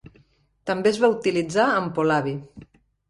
També 0.69 0.89
es 0.93 0.97
va 1.05 1.11
utilitzar 1.17 1.67
en 1.83 1.93
polabi. 1.99 2.35